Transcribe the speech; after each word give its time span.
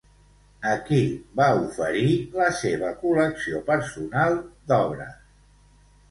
A 0.67 0.71
qui 0.85 1.01
va 1.39 1.49
oferir 1.65 2.07
la 2.39 2.47
seva 2.59 2.89
col·lecció 3.03 3.61
personal 3.67 4.39
d'obres? 4.73 5.13